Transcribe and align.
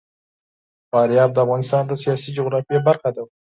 فاریاب 0.91 1.29
د 1.33 1.37
افغانستان 1.45 1.83
د 1.87 1.91
سیاسي 2.03 2.29
جغرافیه 2.37 2.79
برخه 2.87 3.09
ده. 3.15 3.23